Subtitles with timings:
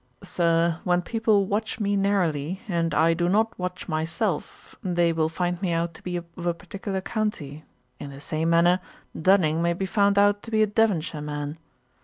[0.23, 5.61] Sir, when people watch me narrowly, and I do not watch myself, they will find
[5.61, 7.65] me out to be of a particular county.
[7.99, 8.79] In the same manner,
[9.21, 11.59] Dunning may be found out to be a Devonshire man.